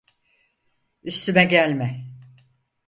[1.03, 2.05] Üstüme gelme.